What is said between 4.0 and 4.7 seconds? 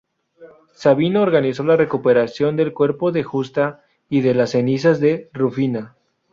y de las